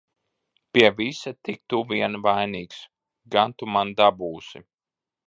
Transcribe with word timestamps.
Pie 0.73 0.87
visa 0.99 1.33
tik 1.49 1.59
tu 1.73 1.81
vien 1.91 2.17
vainīgs! 2.29 2.79
Gan 3.37 3.55
tu 3.61 3.69
man 3.77 3.93
dabūsi! 4.01 4.65